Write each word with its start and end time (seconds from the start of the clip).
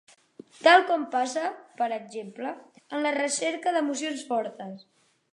Tal 0.67 0.83
com 0.91 1.01
passa, 1.15 1.43
per 1.81 1.89
exemple, 1.97 2.53
en 2.97 3.05
la 3.07 3.11
recerca 3.19 3.75
d'emocions 3.77 4.25
fortes. 4.31 4.81